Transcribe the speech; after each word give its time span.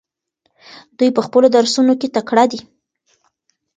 دوی 0.97 1.09
په 1.15 1.21
خپلو 1.27 1.47
درسونو 1.55 1.93
کې 1.99 2.13
تکړه 2.15 2.45
دي. 2.51 2.59